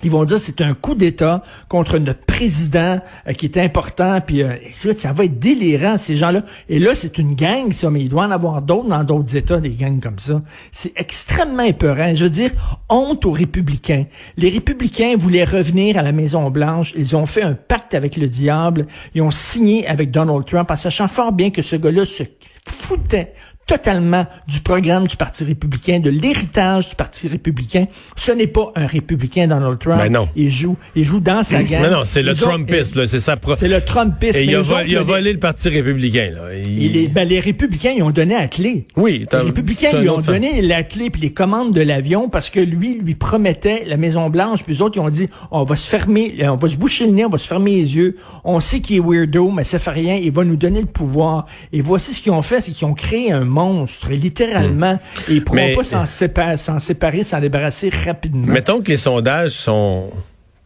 Ils 0.03 0.11
vont 0.11 0.25
dire 0.25 0.37
c'est 0.39 0.59
un 0.59 0.73
coup 0.73 0.93
d'État 0.93 1.41
contre 1.69 1.97
notre 1.99 2.25
président 2.25 2.99
euh, 3.27 3.33
qui 3.33 3.45
est 3.45 3.57
important. 3.57 4.19
Puis 4.21 4.43
euh, 4.43 4.55
ça 4.97 5.13
va 5.13 5.23
être 5.23 5.39
délirant 5.39 5.97
ces 5.97 6.17
gens-là. 6.17 6.43
Et 6.67 6.79
là, 6.79 6.93
c'est 6.93 7.17
une 7.17 7.33
gang, 7.33 7.71
ça, 7.71 7.89
mais 7.89 8.01
il 8.01 8.09
doit 8.09 8.25
en 8.25 8.31
avoir 8.31 8.61
d'autres 8.61 8.89
dans 8.89 9.03
d'autres 9.03 9.35
États, 9.37 9.59
des 9.59 9.71
gangs 9.71 10.01
comme 10.01 10.19
ça. 10.19 10.41
C'est 10.71 10.91
extrêmement 10.97 11.63
épeurant. 11.63 12.13
Je 12.13 12.25
veux 12.25 12.29
dire, 12.29 12.51
honte 12.89 13.25
aux 13.25 13.31
républicains. 13.31 14.05
Les 14.35 14.49
républicains 14.49 15.15
voulaient 15.17 15.45
revenir 15.45 15.97
à 15.97 16.03
la 16.03 16.11
Maison 16.11 16.51
Blanche. 16.51 16.93
Ils 16.97 17.15
ont 17.15 17.25
fait 17.25 17.43
un 17.43 17.53
pacte 17.53 17.93
avec 17.93 18.17
le 18.17 18.27
diable. 18.27 18.87
Ils 19.15 19.21
ont 19.21 19.31
signé 19.31 19.87
avec 19.87 20.11
Donald 20.11 20.45
Trump 20.45 20.69
en 20.69 20.77
sachant 20.77 21.07
fort 21.07 21.31
bien 21.31 21.51
que 21.51 21.61
ce 21.61 21.77
gars-là 21.77 22.05
se 22.05 22.23
foutait 22.67 23.33
totalement 23.65 24.25
du 24.47 24.59
programme 24.59 25.07
du 25.07 25.15
Parti 25.17 25.43
républicain, 25.43 25.99
de 25.99 26.09
l'héritage 26.09 26.89
du 26.89 26.95
Parti 26.95 27.27
républicain. 27.27 27.87
Ce 28.15 28.31
n'est 28.31 28.47
pas 28.47 28.71
un 28.75 28.85
républicain, 28.85 29.47
Donald 29.47 29.79
Trump. 29.79 29.97
Ben 29.97 30.11
non. 30.11 30.29
Il 30.35 30.51
joue, 30.51 30.77
il 30.95 31.03
joue 31.03 31.19
dans 31.19 31.43
sa 31.43 31.63
gang. 31.63 31.81
Mais 31.81 31.89
non, 31.89 32.01
c'est 32.05 32.21
le 32.23 32.35
Trumpiste, 32.35 32.95
là, 32.95 33.07
c'est 33.07 33.19
sa 33.19 33.37
pro... 33.37 33.55
C'est 33.55 33.67
le 33.67 33.81
Trumpiste. 33.81 34.35
Et 34.37 34.43
il 34.45 34.55
a, 34.55 34.59
autres, 34.61 34.83
il 34.87 34.97
volé 34.99 35.33
le 35.33 35.39
Parti 35.39 35.69
républicain, 35.69 36.31
là. 36.33 36.53
Il- 36.55 37.11
ben, 37.11 37.27
les 37.27 37.39
républicains, 37.39 37.93
ils 37.95 38.03
ont 38.03 38.11
donné 38.11 38.35
la 38.35 38.47
clé. 38.47 38.87
Oui, 38.95 39.25
Les 39.31 39.37
républicains 39.39 39.99
lui 39.99 40.09
ont 40.09 40.21
fait. 40.21 40.33
donné 40.33 40.61
la 40.61 40.83
clé 40.83 41.09
puis 41.09 41.21
les 41.21 41.33
commandes 41.33 41.73
de 41.73 41.81
l'avion 41.81 42.29
parce 42.29 42.49
que 42.49 42.59
lui 42.59 42.95
lui 42.95 43.15
promettait 43.15 43.83
la 43.85 43.97
Maison 43.97 44.29
Blanche 44.29 44.63
puis 44.63 44.73
les 44.73 44.81
autres 44.81 44.97
ils 44.97 45.01
ont 45.01 45.09
dit 45.09 45.27
on 45.51 45.63
va 45.63 45.75
se 45.75 45.87
fermer 45.87 46.35
euh, 46.41 46.47
on 46.49 46.55
va 46.55 46.67
se 46.69 46.75
boucher 46.75 47.05
le 47.05 47.11
nez 47.11 47.25
on 47.25 47.29
va 47.29 47.37
se 47.37 47.47
fermer 47.47 47.71
les 47.71 47.95
yeux 47.95 48.15
on 48.43 48.59
sait 48.59 48.79
qu'il 48.79 48.97
est 48.97 48.99
weirdo 48.99 49.51
mais 49.51 49.63
ça 49.63 49.79
fait 49.79 49.91
rien 49.91 50.15
il 50.15 50.31
va 50.31 50.43
nous 50.43 50.55
donner 50.55 50.79
le 50.81 50.85
pouvoir 50.87 51.45
et 51.73 51.81
voici 51.81 52.13
ce 52.13 52.21
qu'ils 52.21 52.31
ont 52.31 52.41
fait 52.41 52.61
c'est 52.61 52.71
qu'ils 52.71 52.87
ont 52.87 52.93
créé 52.93 53.31
un 53.31 53.45
monstre 53.55 54.09
littéralement 54.11 54.99
et 55.29 55.33
ils 55.35 55.43
pourront 55.43 55.55
Mais- 55.55 55.75
pas 55.75 55.83
s'en 55.83 56.05
séparer 56.05 56.57
s'en 56.57 56.79
séparer 56.79 57.23
s'en 57.23 57.39
débarrasser 57.39 57.89
rapidement 58.05 58.45
Mettons 58.45 58.81
que 58.81 58.89
les 58.89 58.97
sondages 58.97 59.51
sont 59.53 60.09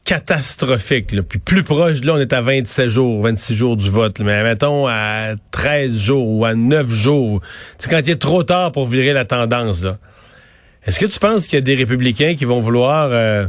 catastrophiques, 0.05 1.11
là. 1.11 1.21
Puis 1.21 1.37
plus 1.39 1.61
proche, 1.63 2.01
là, 2.03 2.13
on 2.15 2.17
est 2.17 2.33
à 2.33 2.41
27 2.41 2.89
jours, 2.89 3.21
26 3.21 3.53
jours 3.55 3.77
du 3.77 3.89
vote. 3.91 4.17
là. 4.19 4.25
Mais 4.25 4.43
mettons 4.43 4.87
à 4.87 5.35
13 5.51 5.95
jours 5.95 6.27
ou 6.27 6.45
à 6.45 6.55
9 6.55 6.89
jours. 6.89 7.41
C'est 7.77 7.89
quand 7.91 7.99
il 8.03 8.09
est 8.09 8.15
trop 8.21 8.43
tard 8.43 8.71
pour 8.71 8.87
virer 8.87 9.13
la 9.13 9.25
tendance, 9.25 9.83
là. 9.83 9.97
Est-ce 10.85 10.99
que 10.99 11.05
tu 11.05 11.19
penses 11.19 11.45
qu'il 11.45 11.55
y 11.57 11.61
a 11.61 11.61
des 11.61 11.75
républicains 11.75 12.35
qui 12.35 12.45
vont 12.45 12.59
vouloir... 12.59 13.09
euh, 13.11 13.45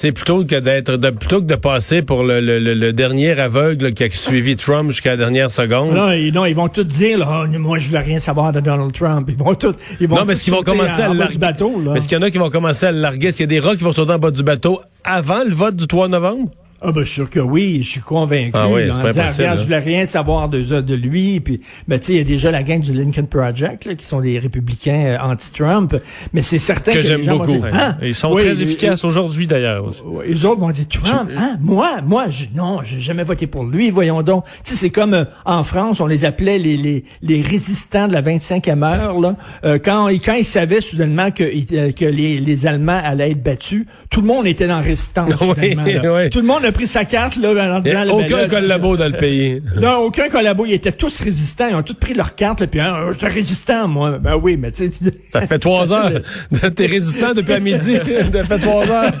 sais, 0.00 0.12
plutôt 0.12 0.44
que 0.44 0.56
d'être 0.56 0.96
de, 0.96 1.10
plutôt 1.10 1.40
que 1.40 1.46
de 1.46 1.54
passer 1.56 2.02
pour 2.02 2.22
le, 2.22 2.40
le- 2.40 2.58
le- 2.58 2.74
le 2.74 2.92
dernier 2.92 3.38
aveugle 3.38 3.92
qui 3.94 4.04
a 4.04 4.10
suivi 4.10 4.56
Trump 4.56 4.90
jusqu'à 4.90 5.10
la 5.10 5.16
dernière 5.16 5.50
seconde. 5.50 5.94
non, 5.94 6.10
ils, 6.12 6.32
non, 6.32 6.44
ils 6.46 6.54
vont 6.54 6.68
tous 6.68 6.84
dire, 6.84 7.18
là, 7.18 7.42
Ah, 7.44 7.58
moi, 7.58 7.78
je 7.78 7.90
veux 7.90 7.98
rien 7.98 8.18
savoir 8.18 8.52
de 8.52 8.60
Donald 8.60 8.92
Trump. 8.92 9.28
Ils 9.30 9.36
vont 9.36 9.54
tous, 9.54 9.74
ils 10.00 10.08
vont 10.08 10.16
Non, 10.16 10.24
mais 10.24 10.32
est-ce 10.32 10.44
qu'ils 10.44 10.52
vont 10.52 10.62
commencer 10.62 11.02
en- 11.02 11.06
à 11.06 11.08
bas 11.08 11.14
larguer? 11.14 11.32
du 11.34 11.38
bateau, 11.38 11.80
là. 11.84 11.94
Est-ce 11.94 12.08
qu'il 12.08 12.16
y 12.18 12.20
en 12.20 12.24
a 12.24 12.30
qui 12.30 12.38
vont 12.38 12.50
commencer 12.50 12.86
à 12.86 12.92
le 12.92 13.00
larguer? 13.00 13.28
Est-ce 13.28 13.36
qu'il 13.38 13.44
y 13.52 13.56
a 13.56 13.60
des 13.60 13.60
rats 13.60 13.76
qui 13.76 13.84
vont 13.84 13.92
sauter 13.92 14.12
en 14.12 14.18
bas 14.18 14.30
du 14.30 14.42
bateau 14.42 14.80
avant 15.04 15.42
le 15.46 15.54
vote 15.54 15.76
du 15.76 15.86
3 15.86 16.08
novembre? 16.08 16.50
Ah 16.82 16.92
ben 16.92 17.00
je 17.00 17.06
suis 17.06 17.14
sûr 17.16 17.30
que 17.30 17.40
oui, 17.40 17.80
je 17.82 17.88
suis 17.90 18.00
convaincu. 18.00 18.52
Ah 18.54 18.68
oui, 18.68 18.82
c'est 18.86 18.98
en 18.98 19.02
pas 19.02 19.08
disant, 19.10 19.22
impossible, 19.22 19.42
regarde, 19.42 19.56
là. 19.56 19.60
je 19.60 19.64
voulais 19.66 19.78
rien 19.78 20.06
savoir 20.06 20.48
de, 20.48 20.80
de 20.80 20.94
lui. 20.94 21.40
Puis, 21.40 21.60
ben 21.88 21.98
tu 21.98 22.06
sais, 22.06 22.12
il 22.14 22.18
y 22.18 22.20
a 22.20 22.24
déjà 22.24 22.50
la 22.50 22.62
gang 22.62 22.80
du 22.80 22.92
Lincoln 22.92 23.26
Project 23.26 23.84
là, 23.84 23.94
qui 23.94 24.06
sont 24.06 24.20
des 24.20 24.38
républicains 24.38 25.04
euh, 25.04 25.18
anti-Trump. 25.20 25.94
Mais 26.32 26.42
c'est 26.42 26.58
certain 26.58 26.92
Que 26.92 26.96
que, 26.98 27.02
j'aime 27.02 27.26
beaucoup. 27.26 27.52
dire. 27.52 27.70
Ah, 27.72 27.96
Et 28.00 28.08
Ils 28.08 28.14
sont 28.14 28.32
oui, 28.32 28.42
très 28.42 28.62
efficaces 28.62 29.04
aujourd'hui, 29.04 29.46
d'ailleurs. 29.46 29.84
aussi. 29.84 30.02
Les 30.26 30.44
autres 30.44 30.60
vont 30.60 30.70
dire 30.70 30.86
Trump, 30.88 31.30
hein? 31.36 31.56
Moi, 31.60 31.98
moi, 32.06 32.26
je, 32.30 32.44
non, 32.54 32.80
j'ai 32.82 33.00
jamais 33.00 33.24
voté 33.24 33.46
pour 33.46 33.64
lui. 33.64 33.90
Voyons 33.90 34.22
donc. 34.22 34.44
Tu 34.44 34.50
sais, 34.64 34.76
c'est 34.76 34.90
comme 34.90 35.14
euh, 35.14 35.24
en 35.44 35.64
France, 35.64 36.00
on 36.00 36.06
les 36.06 36.24
appelait 36.24 36.58
les 36.58 36.76
les, 36.76 37.04
les 37.22 37.42
résistants 37.42 38.08
de 38.08 38.12
la 38.12 38.22
25e 38.22 38.82
heure. 38.82 39.20
Là, 39.20 39.36
Euh, 39.64 39.78
quand 39.82 40.08
quand 40.24 40.34
ils 40.34 40.44
savaient 40.44 40.80
soudainement 40.80 41.30
que 41.30 41.44
euh, 41.44 41.92
que 41.92 42.04
les, 42.04 42.40
les 42.40 42.66
Allemands 42.66 43.00
allaient 43.04 43.32
être 43.32 43.42
battus, 43.42 43.84
tout 44.08 44.20
le 44.22 44.26
monde 44.26 44.46
était 44.46 44.66
dans 44.66 44.80
résistance. 44.80 45.34
Oui, 45.60 45.76
oui. 45.76 46.30
Tout 46.30 46.40
le 46.40 46.46
monde 46.46 46.64
a 46.70 46.72
pris 46.72 46.86
sa 46.86 47.04
carte 47.04 47.36
là 47.36 47.76
en 47.76 47.80
disant 47.80 48.06
ben 48.06 48.10
aucun 48.10 48.36
là, 48.36 48.48
collabo 48.48 48.96
dans 48.96 49.06
le 49.06 49.18
pays. 49.18 49.62
non, 49.80 49.98
aucun 49.98 50.28
collabo. 50.28 50.66
Ils 50.66 50.74
étaient 50.74 50.92
tous 50.92 51.20
résistants. 51.20 51.68
Ils 51.68 51.74
ont 51.74 51.82
tous 51.82 51.94
pris 51.94 52.14
leur 52.14 52.34
carte. 52.34 52.60
Là, 52.60 52.66
puis, 52.66 52.80
hein, 52.80 52.96
je 53.12 53.18
suis 53.18 53.26
résistant, 53.26 53.88
moi. 53.88 54.18
Ben 54.18 54.36
oui, 54.36 54.56
mais 54.56 54.72
tu 54.72 54.90
sais... 54.90 55.12
Ça 55.32 55.46
fait 55.46 55.58
trois 55.58 55.92
heures. 55.92 56.20
T'es 56.74 56.86
résistant 56.86 57.34
depuis 57.34 57.52
à 57.52 57.60
midi. 57.60 57.96
Ça 58.32 58.44
fait 58.44 58.58
trois 58.58 58.88
heures. 58.88 59.12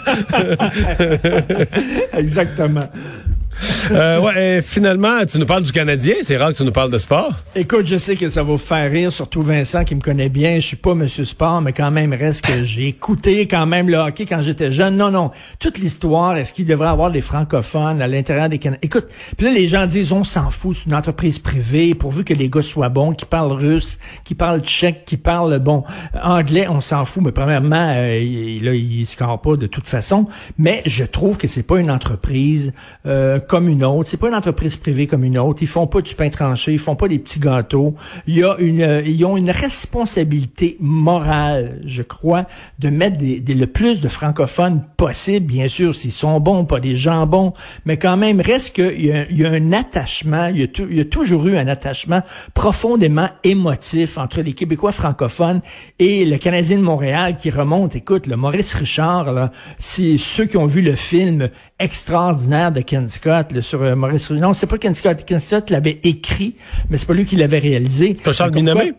Exactement. 2.16 2.88
Euh, 3.90 4.20
ouais, 4.20 4.60
finalement, 4.62 5.24
tu 5.24 5.38
nous 5.38 5.46
parles 5.46 5.62
du 5.62 5.72
Canadien. 5.72 6.14
C'est 6.22 6.36
rare 6.36 6.52
que 6.52 6.58
tu 6.58 6.64
nous 6.64 6.72
parles 6.72 6.90
de 6.90 6.98
sport. 6.98 7.32
Écoute, 7.54 7.86
je 7.86 7.96
sais 7.96 8.16
que 8.16 8.28
ça 8.28 8.42
va 8.42 8.50
vous 8.50 8.58
faire 8.58 8.90
rire, 8.90 9.12
surtout 9.12 9.40
Vincent 9.40 9.84
qui 9.84 9.94
me 9.94 10.00
connaît 10.00 10.28
bien. 10.28 10.56
Je 10.56 10.66
suis 10.66 10.76
pas 10.76 10.94
Monsieur 10.94 11.24
Sport, 11.24 11.62
mais 11.62 11.72
quand 11.72 11.90
même 11.90 12.12
reste 12.12 12.44
que 12.44 12.64
j'ai 12.64 12.88
écouté 12.88 13.46
quand 13.46 13.66
même 13.66 13.88
le 13.88 13.96
hockey 13.96 14.26
quand 14.26 14.42
j'étais 14.42 14.72
jeune. 14.72 14.96
Non, 14.96 15.10
non. 15.10 15.30
Toute 15.58 15.78
l'histoire, 15.78 16.36
est-ce 16.36 16.52
qu'il 16.52 16.66
devrait 16.66 16.88
avoir 16.88 17.10
des 17.10 17.22
francophones 17.22 18.02
à 18.02 18.08
l'intérieur 18.08 18.48
des 18.48 18.58
Canadiens? 18.58 18.80
Écoute, 18.82 19.06
puis 19.36 19.46
là, 19.46 19.52
les 19.52 19.68
gens 19.68 19.86
disent, 19.86 20.12
on 20.12 20.24
s'en 20.24 20.50
fout, 20.50 20.76
c'est 20.76 20.86
une 20.86 20.94
entreprise 20.94 21.38
privée, 21.38 21.94
pourvu 21.94 22.24
que 22.24 22.34
les 22.34 22.48
gars 22.48 22.62
soient 22.62 22.88
bons, 22.88 23.12
qui 23.12 23.24
parlent 23.24 23.52
russe, 23.52 23.98
qui 24.24 24.34
parlent 24.34 24.60
tchèque, 24.60 25.04
qui 25.06 25.16
parlent, 25.16 25.58
bon, 25.58 25.84
anglais, 26.22 26.66
on 26.68 26.80
s'en 26.80 27.04
fout. 27.04 27.22
Mais 27.22 27.32
premièrement, 27.32 27.92
euh, 27.96 28.18
il, 28.18 28.64
là, 28.64 28.74
il 28.74 29.06
pas 29.42 29.56
de 29.56 29.66
toute 29.66 29.86
façon. 29.86 30.26
Mais 30.58 30.82
je 30.86 31.04
trouve 31.04 31.36
que 31.36 31.48
c'est 31.48 31.62
pas 31.62 31.78
une 31.78 31.90
entreprise 31.90 32.72
euh, 33.06 33.40
comme 33.40 33.68
une 33.70 33.84
autre. 33.84 34.08
C'est 34.08 34.16
pas 34.16 34.28
une 34.28 34.34
entreprise 34.34 34.76
privée 34.76 35.06
comme 35.06 35.24
une 35.24 35.38
autre. 35.38 35.62
Ils 35.62 35.68
font 35.68 35.86
pas 35.86 36.00
du 36.00 36.14
pain 36.14 36.28
tranché. 36.28 36.72
Ils 36.72 36.78
font 36.78 36.96
pas 36.96 37.08
des 37.08 37.18
petits 37.18 37.40
gâteaux. 37.40 37.94
Il 38.26 38.36
y 38.36 38.44
a 38.44 38.56
une, 38.58 38.82
euh, 38.82 39.02
ils 39.04 39.24
ont 39.24 39.36
une 39.36 39.50
responsabilité 39.50 40.76
morale, 40.80 41.80
je 41.84 42.02
crois, 42.02 42.44
de 42.78 42.90
mettre 42.90 43.18
des, 43.18 43.40
le 43.40 43.66
plus 43.66 44.00
de 44.00 44.08
francophones 44.08 44.84
possible. 44.96 45.46
Bien 45.46 45.68
sûr, 45.68 45.94
s'ils 45.94 46.12
sont 46.12 46.40
bons, 46.40 46.64
pas 46.64 46.80
des 46.80 46.96
jambons, 46.96 47.52
mais 47.84 47.96
quand 47.96 48.16
même, 48.16 48.40
reste 48.40 48.74
qu'il 48.74 49.04
y, 49.04 49.12
a, 49.12 49.30
y 49.30 49.44
a 49.44 49.50
un 49.50 49.72
attachement. 49.72 50.46
Il 50.48 50.60
y 50.60 50.64
a, 50.64 50.68
il 50.90 50.96
y 50.96 51.00
a 51.00 51.04
toujours 51.04 51.46
eu 51.46 51.56
un 51.56 51.68
attachement 51.68 52.22
profondément 52.54 53.28
émotif 53.44 54.18
entre 54.18 54.42
les 54.42 54.52
Québécois 54.52 54.92
francophones 54.92 55.60
et 55.98 56.24
le 56.24 56.36
Canadien 56.38 56.78
de 56.78 56.82
Montréal 56.82 57.36
qui 57.36 57.50
remonte. 57.50 57.96
Écoute, 57.96 58.26
le 58.26 58.36
Maurice 58.36 58.74
Richard, 58.74 59.32
là, 59.32 59.50
c'est 59.78 60.18
ceux 60.18 60.46
qui 60.46 60.56
ont 60.56 60.66
vu 60.66 60.82
le 60.82 60.96
film 60.96 61.48
extraordinaire 61.78 62.72
de 62.72 62.80
Ken 62.80 63.08
Scott 63.08 63.52
sur 63.60 63.82
euh, 63.82 63.94
Maurice. 63.94 64.30
Non, 64.30 64.54
c'est 64.54 64.66
pas 64.66 64.78
Ken 64.78 64.94
Scott. 64.94 65.24
Ken 65.24 65.40
Scott 65.40 65.70
l'avait 65.70 66.00
écrit, 66.02 66.56
mais 66.88 66.98
c'est 66.98 67.06
pas 67.06 67.14
lui 67.14 67.24
qui 67.24 67.36
l'avait 67.36 67.58
réalisé. 67.58 68.16
C'est 68.22 68.32
Charles 68.32 68.52
Binamé? 68.52 68.92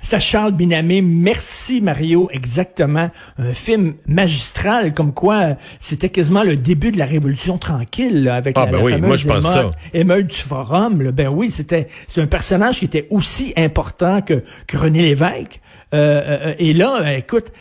C'était 0.00 0.20
Charles 0.20 0.52
Binamé. 0.52 1.02
Merci 1.02 1.80
Mario, 1.80 2.28
exactement. 2.32 3.10
Un 3.38 3.52
film 3.52 3.94
magistral, 4.06 4.94
comme 4.94 5.12
quoi 5.12 5.56
c'était 5.80 6.08
quasiment 6.08 6.44
le 6.44 6.56
début 6.56 6.92
de 6.92 6.98
la 6.98 7.06
Révolution 7.06 7.58
tranquille 7.58 8.28
avec 8.28 8.56
ah, 8.56 8.66
la, 8.66 8.72
ben 8.72 8.78
oui, 8.82 9.00
moi 9.00 9.16
je 9.16 9.26
pense 9.26 9.44
ça. 9.44 9.70
émeute 9.92 10.28
du 10.28 10.36
Forum. 10.36 11.02
Là. 11.02 11.12
Ben 11.12 11.28
oui, 11.28 11.50
c'était 11.50 11.88
c'est 12.06 12.20
un 12.20 12.26
personnage 12.26 12.78
qui 12.78 12.84
était 12.84 13.06
aussi 13.10 13.52
important 13.56 14.22
que, 14.22 14.44
que 14.66 14.76
René 14.76 15.02
Lévesque. 15.02 15.60
Euh, 15.94 15.96
euh, 15.98 16.38
euh 16.48 16.54
et 16.58 16.72
là, 16.74 17.16
écoute, 17.16 17.52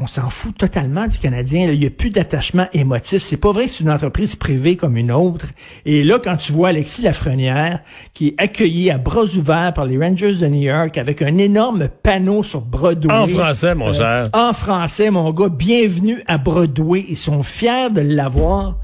on 0.00 0.06
s'en 0.06 0.30
fout 0.30 0.56
totalement 0.56 1.06
du 1.06 1.18
Canadien. 1.18 1.70
Il 1.70 1.80
n'y 1.80 1.86
a 1.86 1.90
plus 1.90 2.10
d'attachement 2.10 2.66
émotif. 2.72 3.22
C'est 3.22 3.36
pas 3.36 3.52
vrai 3.52 3.66
que 3.66 3.70
c'est 3.70 3.84
une 3.84 3.90
entreprise 3.90 4.36
privée 4.36 4.76
comme 4.76 4.96
une 4.96 5.12
autre. 5.12 5.46
Et 5.84 6.02
là, 6.02 6.18
quand 6.22 6.36
tu 6.36 6.52
vois 6.52 6.68
Alexis 6.68 7.02
Lafrenière, 7.02 7.80
qui 8.14 8.28
est 8.28 8.34
accueilli 8.38 8.90
à 8.90 8.98
bras 8.98 9.24
ouverts 9.24 9.72
par 9.74 9.86
les 9.86 9.98
Rangers 9.98 10.34
de 10.34 10.46
New 10.46 10.62
York 10.62 10.96
avec 10.98 11.22
un 11.22 11.38
énorme 11.38 11.88
panneau 12.02 12.42
sur 12.42 12.60
Broadway. 12.60 13.12
En 13.14 13.26
français, 13.26 13.74
mon 13.74 13.88
euh, 13.88 13.92
cher. 13.92 14.28
En 14.32 14.52
français, 14.52 15.10
mon 15.10 15.30
gars. 15.32 15.48
Bienvenue 15.48 16.22
à 16.26 16.38
Broadway. 16.38 17.04
Ils 17.08 17.16
sont 17.16 17.42
fiers 17.42 17.90
de 17.90 18.00
l'avoir. 18.00 18.76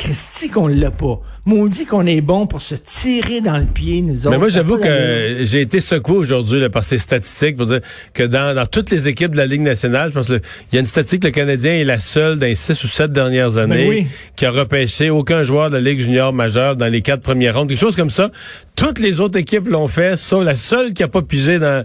Christy 0.00 0.48
qu'on 0.48 0.66
l'a 0.66 0.90
pas. 0.90 1.20
Maudit 1.44 1.84
qu'on 1.84 2.06
est 2.06 2.22
bon 2.22 2.46
pour 2.46 2.62
se 2.62 2.74
tirer 2.74 3.42
dans 3.42 3.58
le 3.58 3.66
pied, 3.66 4.00
nous 4.00 4.20
autres. 4.20 4.30
Mais 4.30 4.38
moi, 4.38 4.48
j'avoue 4.48 4.78
que 4.78 5.40
j'ai 5.42 5.60
été 5.60 5.78
secoué 5.80 6.16
aujourd'hui 6.16 6.66
par 6.70 6.84
ces 6.84 6.96
statistiques 6.96 7.58
pour 7.58 7.66
dire 7.66 7.80
que 8.14 8.22
dans, 8.22 8.66
toutes 8.66 8.90
les 8.90 9.08
équipes 9.08 9.32
de 9.32 9.36
la 9.36 9.44
Ligue 9.44 9.60
nationale, 9.60 10.08
je 10.08 10.14
pense 10.14 10.26
qu'il 10.26 10.40
y 10.72 10.76
a 10.78 10.80
une 10.80 10.86
statistique, 10.86 11.22
le 11.22 11.30
Canadien 11.30 11.74
est 11.74 11.84
la 11.84 12.00
seule 12.00 12.38
dans 12.38 12.46
les 12.46 12.54
six 12.54 12.82
ou 12.82 12.88
sept 12.88 13.12
dernières 13.12 13.50
ben 13.50 13.72
années 13.72 14.08
qui 14.36 14.46
a 14.46 14.50
repêché 14.50 15.10
aucun 15.10 15.42
joueur 15.42 15.68
de 15.68 15.74
la 15.74 15.82
Ligue 15.82 16.00
junior 16.00 16.32
majeure 16.32 16.76
dans 16.76 16.90
les 16.90 17.02
quatre 17.02 17.22
premières 17.22 17.56
rondes. 17.56 17.68
Quelque 17.68 17.78
chose 17.78 17.96
comme 17.96 18.10
ça. 18.10 18.30
Toutes 18.76 19.00
les 19.00 19.20
autres 19.20 19.38
équipes 19.38 19.68
l'ont 19.68 19.88
fait, 19.88 20.16
sauf 20.16 20.42
la 20.42 20.56
seule 20.56 20.94
qui 20.94 21.02
a 21.02 21.08
pas 21.08 21.20
pigé 21.20 21.58
dans... 21.58 21.84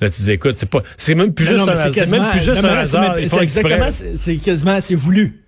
Là, 0.00 0.08
tu 0.08 0.22
dis, 0.22 0.30
écoute, 0.30 0.54
c'est 0.56 0.70
pas, 0.70 0.82
c'est 0.96 1.16
même 1.16 1.34
plus 1.34 1.46
juste 1.46 1.68
un, 1.68 1.90
c'est 1.90 2.10
même 2.10 2.30
plus 2.30 2.44
juste 2.44 2.62
un 2.62 2.76
hasard. 2.76 3.18
exactement, 3.18 3.88
c'est 3.90 4.36
quasiment, 4.36 4.78
c'est 4.80 4.94
voulu. 4.94 5.40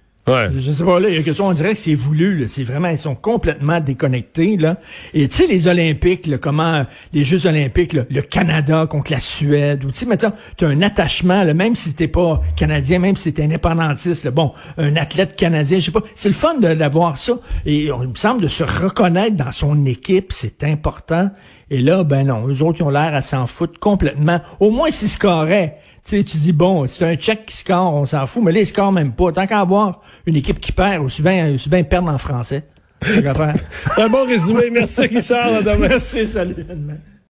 Je 0.56 0.72
sais 0.72 0.84
pas, 0.84 1.00
là, 1.00 1.08
il 1.08 1.14
y 1.14 1.18
a 1.18 1.22
quelque 1.22 1.36
chose, 1.36 1.46
on 1.46 1.52
dirait 1.52 1.72
que 1.72 1.78
c'est 1.78 1.94
voulu, 1.94 2.46
c'est 2.48 2.64
vraiment, 2.64 2.88
ils 2.88 2.98
sont 2.98 3.14
complètement 3.14 3.80
déconnectés, 3.80 4.56
là. 4.56 4.78
Et 5.14 5.28
tu 5.28 5.36
sais, 5.36 5.46
les 5.46 5.66
Olympiques, 5.66 6.26
là, 6.26 6.38
comment, 6.38 6.84
les 7.12 7.24
Jeux 7.24 7.46
Olympiques, 7.46 7.92
le 7.92 8.22
Canada 8.22 8.86
contre 8.88 9.12
la 9.12 9.20
Suède, 9.20 9.84
ou 9.84 9.90
tu 9.90 9.98
sais, 9.98 10.06
maintenant, 10.06 10.32
tu 10.56 10.64
as 10.64 10.68
un 10.68 10.82
attachement, 10.82 11.44
là, 11.44 11.54
même 11.54 11.74
si 11.74 11.94
t'es 11.94 12.08
pas 12.08 12.42
Canadien, 12.56 12.98
même 12.98 13.16
si 13.16 13.32
t'es 13.32 13.44
indépendantiste, 13.44 14.28
bon, 14.28 14.52
un 14.76 14.96
athlète 14.96 15.36
canadien, 15.36 15.78
je 15.78 15.86
sais 15.86 15.90
pas, 15.92 16.02
c'est 16.14 16.28
le 16.28 16.34
fun 16.34 16.54
d'avoir 16.58 17.18
ça. 17.18 17.38
Et 17.66 17.90
on, 17.92 18.02
il 18.02 18.08
me 18.08 18.14
semble 18.14 18.42
de 18.42 18.48
se 18.48 18.64
reconnaître 18.64 19.36
dans 19.36 19.50
son 19.50 19.84
équipe, 19.86 20.32
c'est 20.32 20.64
important. 20.64 21.30
Et 21.70 21.82
là, 21.82 22.02
ben 22.02 22.26
non, 22.26 22.48
eux 22.48 22.62
autres, 22.62 22.78
ils 22.80 22.84
ont 22.84 22.90
l'air 22.90 23.14
à 23.14 23.22
s'en 23.22 23.46
foutre 23.46 23.78
complètement. 23.78 24.40
Au 24.60 24.70
moins, 24.70 24.90
s'ils 24.90 25.08
scoraient. 25.08 25.78
Tu 26.08 26.16
sais, 26.16 26.24
tu 26.24 26.38
dis, 26.38 26.52
bon, 26.52 26.88
c'est 26.88 27.04
un 27.04 27.16
check 27.16 27.44
qui 27.44 27.54
score, 27.54 27.92
on 27.92 28.06
s'en 28.06 28.26
fout, 28.26 28.42
mais 28.42 28.50
là, 28.50 28.60
ils 28.60 28.66
scorent 28.66 28.92
même 28.92 29.12
pas. 29.12 29.30
Tant 29.30 29.46
qu'à 29.46 29.60
avoir 29.60 30.00
une 30.24 30.36
équipe 30.36 30.58
qui 30.58 30.72
perd, 30.72 31.04
aussi 31.04 31.20
bien, 31.20 31.52
aussi 31.52 31.68
bien 31.68 31.82
perdre 31.82 32.08
en 32.08 32.16
français. 32.16 32.64
un 33.98 34.08
bon 34.08 34.26
résumé. 34.26 34.70
Merci, 34.72 35.02
Richard. 35.02 35.62
Merci, 35.78 36.26
salut. 36.26 36.64